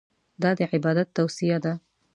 دا 0.41 0.49
د 0.57 0.59
عبادت 0.73 1.07
توصیه 1.17 1.57
ده. 1.65 1.73